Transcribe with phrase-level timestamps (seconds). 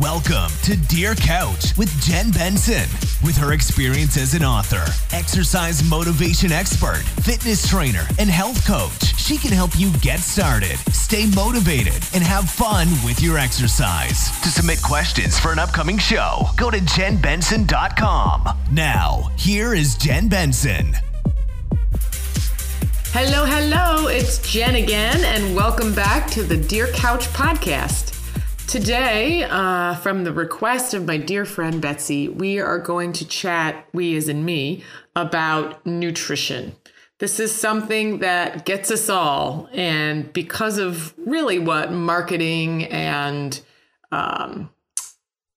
[0.00, 2.88] Welcome to Dear Couch with Jenn Benson.
[3.22, 9.36] With her experience as an author, exercise motivation expert, fitness trainer, and health coach, she
[9.36, 14.30] can help you get started, stay motivated, and have fun with your exercise.
[14.40, 18.48] To submit questions for an upcoming show, go to jennbenson.com.
[18.72, 20.94] Now, here is Jenn Benson.
[23.12, 28.21] Hello, hello, it's Jenn again, and welcome back to the Dear Couch podcast.
[28.66, 33.86] Today, uh, from the request of my dear friend Betsy, we are going to chat,
[33.92, 34.82] we as in me,
[35.14, 36.74] about nutrition.
[37.18, 43.60] This is something that gets us all, and because of really what marketing and
[44.10, 44.70] um,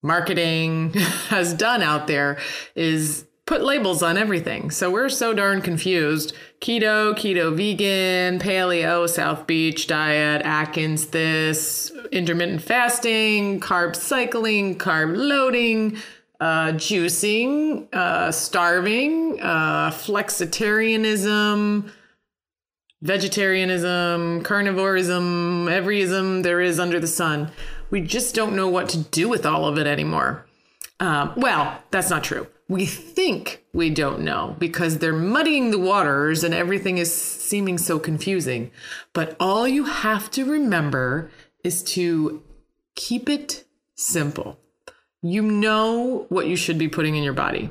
[0.03, 0.93] marketing
[1.29, 2.37] has done out there,
[2.75, 4.71] is put labels on everything.
[4.71, 6.33] So we're so darn confused.
[6.61, 15.97] Keto, keto vegan, paleo, South Beach diet, Atkins this, intermittent fasting, carb cycling, carb loading,
[16.39, 21.91] uh, juicing, uh, starving, uh, flexitarianism,
[23.01, 27.51] vegetarianism, carnivorism, everyism there is under the sun.
[27.91, 30.47] We just don't know what to do with all of it anymore.
[30.99, 36.43] Um, well, that's not true we think we don't know because they're muddying the waters
[36.43, 38.71] and everything is seeming so confusing.
[39.13, 41.29] But all you have to remember
[41.63, 42.43] is to
[42.95, 44.59] keep it simple.
[45.21, 47.69] You know what you should be putting in your body.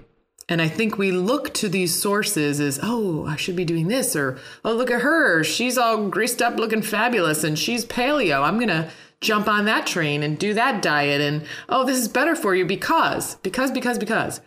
[0.49, 4.15] And I think we look to these sources as, oh, I should be doing this,
[4.15, 5.43] or oh, look at her.
[5.43, 8.43] She's all greased up looking fabulous and she's paleo.
[8.43, 8.91] I'm going to
[9.25, 11.21] jump on that train and do that diet.
[11.21, 14.41] And oh, this is better for you because, because, because, because.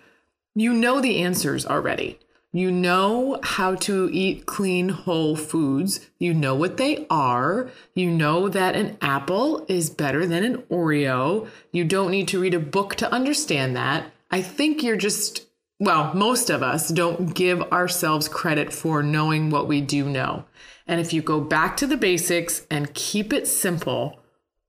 [0.56, 2.20] You know the answers already.
[2.54, 6.00] You know how to eat clean, whole foods.
[6.18, 7.70] You know what they are.
[7.94, 11.48] You know that an apple is better than an Oreo.
[11.72, 14.12] You don't need to read a book to understand that.
[14.32, 15.46] I think you're just,
[15.80, 20.46] well, most of us don't give ourselves credit for knowing what we do know.
[20.88, 24.20] And if you go back to the basics and keep it simple,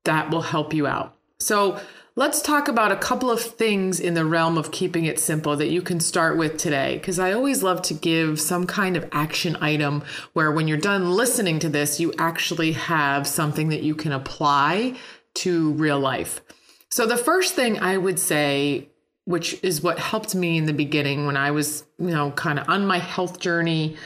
[0.08, 1.14] that will help you out.
[1.38, 1.78] So,
[2.19, 5.70] Let's talk about a couple of things in the realm of keeping it simple that
[5.70, 6.96] you can start with today.
[6.96, 10.02] Because I always love to give some kind of action item
[10.32, 14.97] where when you're done listening to this, you actually have something that you can apply
[15.34, 16.41] to real life.
[16.91, 18.88] So, the first thing I would say,
[19.24, 22.68] which is what helped me in the beginning when I was, you know, kind of
[22.68, 23.97] on my health journey,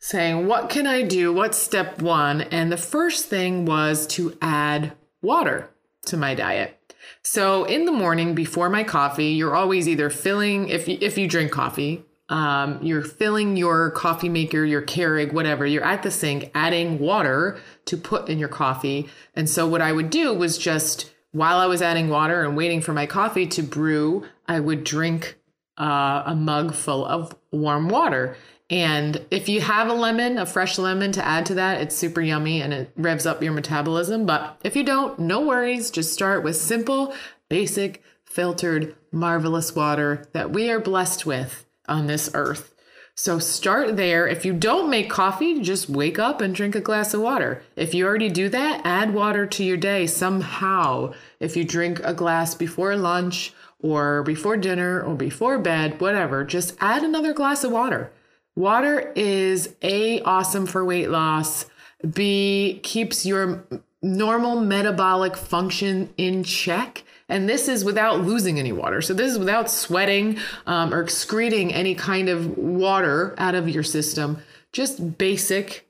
[0.00, 1.32] saying, What can I do?
[1.32, 2.40] What's step one?
[2.40, 5.70] And the first thing was to add water
[6.06, 6.78] to my diet.
[7.22, 11.28] So in the morning before my coffee, you're always either filling if you, if you
[11.28, 15.66] drink coffee, um, you're filling your coffee maker, your Keurig, whatever.
[15.66, 19.08] You're at the sink adding water to put in your coffee.
[19.34, 22.80] And so what I would do was just while I was adding water and waiting
[22.80, 25.38] for my coffee to brew, I would drink
[25.78, 28.36] uh, a mug full of warm water.
[28.70, 32.22] And if you have a lemon, a fresh lemon to add to that, it's super
[32.22, 34.24] yummy and it revs up your metabolism.
[34.24, 35.90] But if you don't, no worries.
[35.90, 37.14] Just start with simple,
[37.50, 42.74] basic, filtered, marvelous water that we are blessed with on this earth.
[43.14, 44.26] So start there.
[44.26, 47.62] If you don't make coffee, just wake up and drink a glass of water.
[47.76, 51.12] If you already do that, add water to your day somehow.
[51.38, 56.76] If you drink a glass before lunch or before dinner or before bed, whatever, just
[56.80, 58.10] add another glass of water.
[58.54, 61.66] Water is A, awesome for weight loss,
[62.08, 63.64] B, keeps your
[64.02, 67.04] normal metabolic function in check.
[67.28, 69.00] And this is without losing any water.
[69.00, 73.84] So, this is without sweating um, or excreting any kind of water out of your
[73.84, 74.38] system.
[74.72, 75.88] Just basic,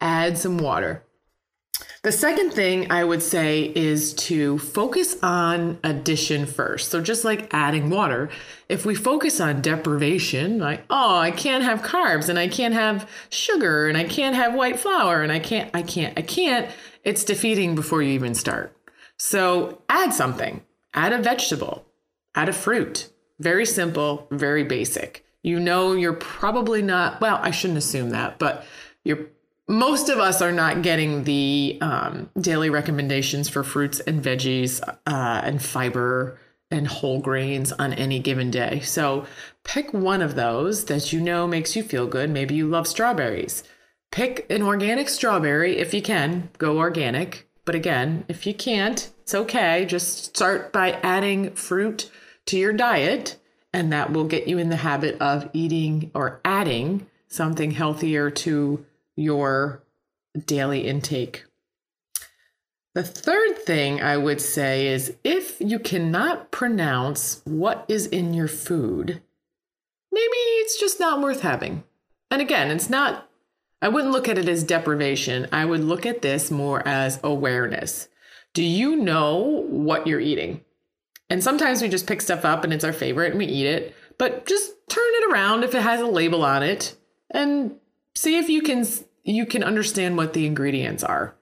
[0.00, 1.03] add some water.
[2.04, 6.90] The second thing I would say is to focus on addition first.
[6.90, 8.28] So, just like adding water,
[8.68, 13.08] if we focus on deprivation, like, oh, I can't have carbs and I can't have
[13.30, 16.70] sugar and I can't have white flour and I can't, I can't, I can't,
[17.04, 18.76] it's defeating before you even start.
[19.16, 20.62] So, add something,
[20.92, 21.86] add a vegetable,
[22.34, 23.08] add a fruit.
[23.40, 25.24] Very simple, very basic.
[25.42, 28.66] You know, you're probably not, well, I shouldn't assume that, but
[29.04, 29.28] you're
[29.68, 35.40] most of us are not getting the um, daily recommendations for fruits and veggies uh,
[35.44, 36.38] and fiber
[36.70, 38.80] and whole grains on any given day.
[38.80, 39.26] So
[39.62, 42.30] pick one of those that you know makes you feel good.
[42.30, 43.62] Maybe you love strawberries.
[44.10, 47.48] Pick an organic strawberry if you can, go organic.
[47.64, 49.86] But again, if you can't, it's okay.
[49.86, 52.10] Just start by adding fruit
[52.46, 53.38] to your diet,
[53.72, 58.84] and that will get you in the habit of eating or adding something healthier to
[59.16, 59.82] your
[60.46, 61.44] daily intake.
[62.94, 68.46] The third thing I would say is if you cannot pronounce what is in your
[68.46, 69.20] food,
[70.12, 71.82] maybe it's just not worth having.
[72.30, 73.28] And again, it's not,
[73.82, 75.48] I wouldn't look at it as deprivation.
[75.50, 78.08] I would look at this more as awareness.
[78.52, 80.60] Do you know what you're eating?
[81.28, 83.94] And sometimes we just pick stuff up and it's our favorite and we eat it,
[84.18, 86.96] but just turn it around if it has a label on it
[87.30, 87.74] and
[88.14, 88.86] see if you can
[89.24, 91.34] you can understand what the ingredients are.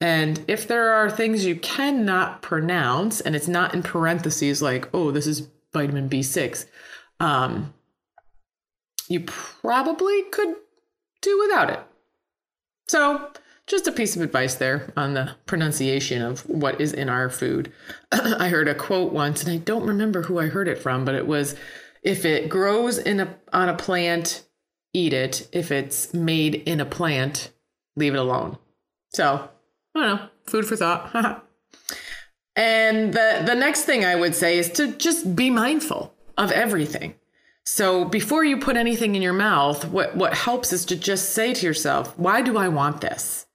[0.00, 5.10] And if there are things you cannot pronounce and it's not in parentheses like, oh,
[5.10, 6.66] this is vitamin B6,
[7.20, 7.74] um,
[9.08, 10.56] you probably could
[11.20, 11.80] do without it.
[12.86, 13.30] So,
[13.66, 17.72] just a piece of advice there on the pronunciation of what is in our food.
[18.12, 21.14] I heard a quote once, and I don't remember who I heard it from, but
[21.14, 21.54] it was
[22.02, 24.47] if it grows in a on a plant,
[24.98, 25.48] eat it.
[25.52, 27.50] If it's made in a plant,
[27.96, 28.58] leave it alone.
[29.10, 29.48] So,
[29.94, 31.10] I don't know, food for thought.
[32.56, 37.14] and the the next thing I would say is to just be mindful of everything.
[37.70, 41.52] So before you put anything in your mouth, what, what helps is to just say
[41.52, 43.46] to yourself, why do I want this?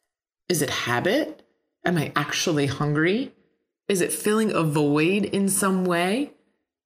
[0.48, 1.42] Is it habit?
[1.84, 3.34] Am I actually hungry?
[3.88, 6.32] Is it filling a void in some way?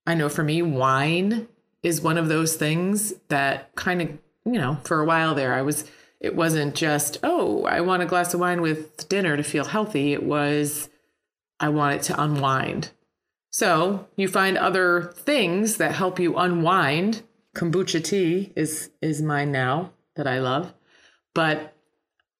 [0.06, 1.50] I know for me, wine
[1.84, 4.18] is one of those things that kind of,
[4.54, 5.90] you know, for a while there, I was,
[6.20, 10.14] it wasn't just, oh, I want a glass of wine with dinner to feel healthy.
[10.14, 10.90] It was,
[11.60, 12.92] I want it to unwind.
[13.52, 17.24] So you find other things that help you unwind.
[17.56, 20.74] Kombucha tea is is mine now that I love.
[21.34, 21.74] But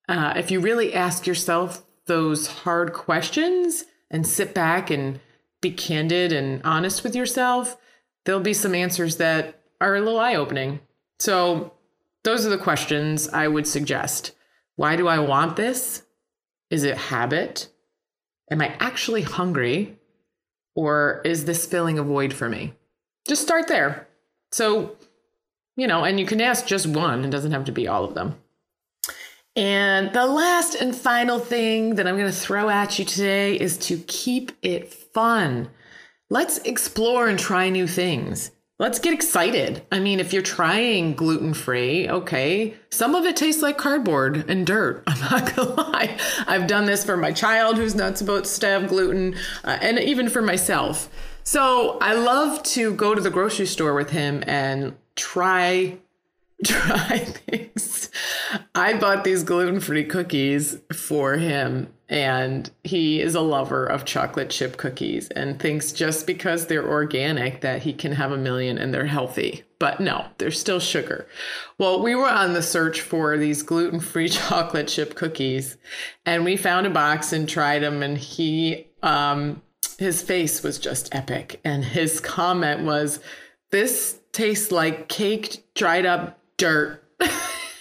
[0.08, 5.20] uh, if you really ask yourself those hard questions and sit back and
[5.60, 7.78] be candid and honest with yourself,
[8.26, 10.80] there'll be some answers that are a little eye opening.
[11.20, 11.74] So,
[12.28, 14.34] those are the questions I would suggest.
[14.76, 16.04] Why do I want this?
[16.70, 17.70] Is it habit?
[18.52, 19.98] Am I actually hungry?
[20.76, 22.74] Or is this filling a void for me?
[23.30, 24.10] Just start there.
[24.52, 24.98] So,
[25.78, 28.14] you know, and you can ask just one, it doesn't have to be all of
[28.14, 28.36] them.
[29.56, 33.78] And the last and final thing that I'm going to throw at you today is
[33.88, 35.70] to keep it fun.
[36.30, 38.52] Let's explore and try new things.
[38.80, 39.82] Let's get excited.
[39.92, 44.68] I mean, if you're trying gluten free, okay, some of it tastes like cardboard and
[44.68, 45.04] dirt.
[45.08, 46.16] I'm not gonna lie.
[46.46, 50.30] I've done this for my child who's not supposed to have gluten, uh, and even
[50.30, 51.10] for myself.
[51.44, 55.98] So I love to go to the grocery store with him and try
[56.66, 58.10] try things.
[58.74, 64.50] I bought these gluten free cookies for him, and he is a lover of chocolate
[64.50, 68.92] chip cookies and thinks just because they're organic that he can have a million and
[68.92, 69.64] they're healthy.
[69.78, 71.28] But no, they're still sugar.
[71.78, 75.78] Well, we were on the search for these gluten free chocolate chip cookies,
[76.26, 79.62] and we found a box and tried them, and he, um,
[80.00, 81.60] his face was just epic.
[81.64, 83.20] And his comment was,
[83.70, 87.04] This tastes like caked, dried up dirt.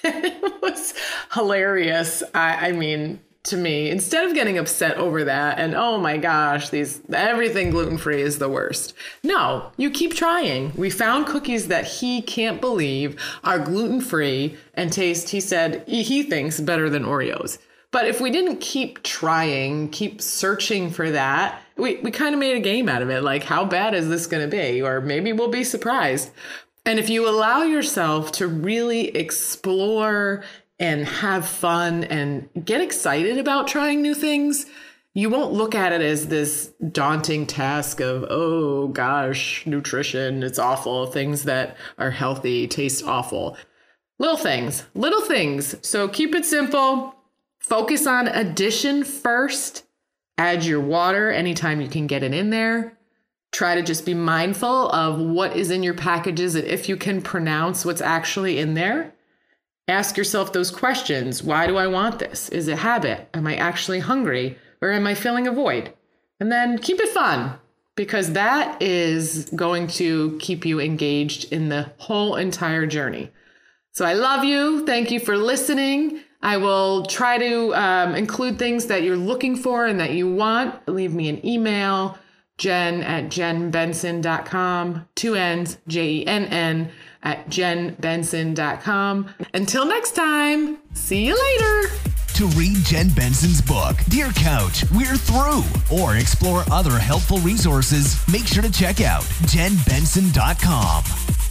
[0.05, 0.95] it was
[1.33, 2.23] hilarious.
[2.35, 6.69] I, I mean, to me, instead of getting upset over that and oh my gosh,
[6.71, 8.95] these everything gluten free is the worst.
[9.23, 10.73] No, you keep trying.
[10.77, 15.31] We found cookies that he can't believe are gluten free and taste.
[15.31, 17.59] He said he thinks better than Oreos.
[17.93, 22.57] But if we didn't keep trying, keep searching for that, we, we kind of made
[22.57, 23.23] a game out of it.
[23.23, 24.83] Like, how bad is this going to be?
[24.83, 26.31] Or maybe we'll be surprised.
[26.87, 30.45] And if you allow yourself to really explore
[30.79, 34.67] and have fun and get excited about trying new things,
[35.13, 41.07] you won't look at it as this daunting task of, oh gosh, nutrition, it's awful.
[41.07, 43.57] Things that are healthy taste awful.
[44.21, 45.75] Little things, little things.
[45.85, 47.17] So keep it simple.
[47.59, 49.85] Focus on addition first.
[50.39, 52.97] Add your water anytime you can get it in there
[53.57, 57.23] try to just be mindful of what is in your packages and if you can
[57.23, 59.15] pronounce what's actually in there.
[59.89, 61.43] Ask yourself those questions.
[61.43, 62.51] Why do I want this?
[62.51, 63.31] Is it habit?
[63.33, 64.59] Am I actually hungry?
[64.83, 65.95] Or am I filling a void?
[66.39, 67.55] And then keep it fun
[67.95, 73.31] because that is going to keep you engaged in the whole entire journey.
[73.93, 74.85] So I love you.
[74.85, 76.21] Thank you for listening.
[76.43, 80.87] I will try to um, include things that you're looking for and that you want.
[80.87, 82.19] Leave me an email
[82.59, 86.91] jenn at jennbenson.com, two N's, J E N N,
[87.23, 89.31] at jennbenson.com.
[89.55, 91.91] Until next time, see you later.
[92.35, 98.47] To read Jenn Benson's book, Dear Couch, We're Through, or explore other helpful resources, make
[98.47, 101.46] sure to check out jennbenson.com.